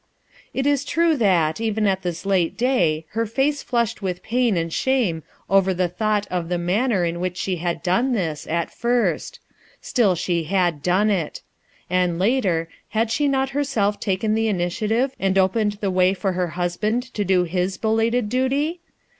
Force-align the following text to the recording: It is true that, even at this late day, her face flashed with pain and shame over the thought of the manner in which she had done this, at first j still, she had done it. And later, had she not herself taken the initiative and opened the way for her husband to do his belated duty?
It 0.51 0.65
is 0.65 0.83
true 0.83 1.15
that, 1.17 1.61
even 1.61 1.85
at 1.85 2.01
this 2.01 2.25
late 2.25 2.57
day, 2.57 3.05
her 3.09 3.27
face 3.27 3.61
flashed 3.61 4.01
with 4.01 4.23
pain 4.23 4.57
and 4.57 4.73
shame 4.73 5.21
over 5.47 5.75
the 5.75 5.87
thought 5.87 6.25
of 6.31 6.49
the 6.49 6.57
manner 6.57 7.05
in 7.05 7.19
which 7.19 7.37
she 7.37 7.57
had 7.57 7.83
done 7.83 8.13
this, 8.13 8.47
at 8.47 8.73
first 8.73 9.35
j 9.43 9.49
still, 9.79 10.15
she 10.15 10.45
had 10.45 10.81
done 10.81 11.11
it. 11.11 11.43
And 11.87 12.17
later, 12.17 12.67
had 12.89 13.11
she 13.11 13.27
not 13.27 13.49
herself 13.51 13.99
taken 13.99 14.33
the 14.33 14.47
initiative 14.47 15.15
and 15.19 15.37
opened 15.37 15.73
the 15.73 15.91
way 15.91 16.15
for 16.15 16.31
her 16.31 16.47
husband 16.57 17.03
to 17.13 17.23
do 17.23 17.43
his 17.43 17.77
belated 17.77 18.27
duty? 18.27 18.79